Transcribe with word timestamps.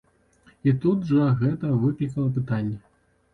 І 0.71 0.71
тут 0.85 1.03
жа 1.09 1.27
гэта 1.41 1.75
выклікала 1.85 2.33
пытанні. 2.39 2.81